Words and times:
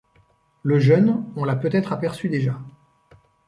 Le 0.63 0.79
jeune, 0.79 1.31
on 1.35 1.43
l’a 1.45 1.55
peut-être 1.55 1.93
aperçu 1.93 2.27
déjà 2.27 2.57